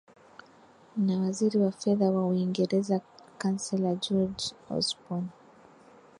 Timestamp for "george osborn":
3.99-5.27